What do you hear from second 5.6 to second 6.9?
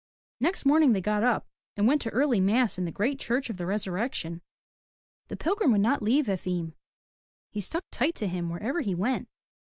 would not leave Efim.